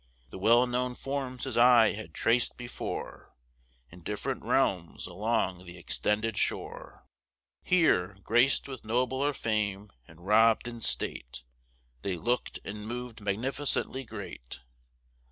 The 0.31 0.39
well 0.39 0.65
known 0.65 0.95
forms 0.95 1.43
his 1.43 1.55
eye 1.57 1.93
had 1.93 2.11
trac'd 2.15 2.57
before, 2.57 3.35
In 3.91 4.01
diff'rent 4.01 4.41
realms 4.43 5.05
along 5.05 5.63
th' 5.67 5.77
extended 5.77 6.37
shore; 6.37 7.05
Here, 7.61 8.17
grac'd 8.23 8.67
with 8.67 8.83
nobler 8.83 9.31
fame, 9.31 9.91
and 10.07 10.25
rob'd 10.25 10.67
in 10.67 10.81
state, 10.81 11.43
They 12.01 12.15
look'd 12.15 12.57
and 12.65 12.87
mov'd 12.87 13.21
magnificently 13.21 14.03
great. 14.03 14.61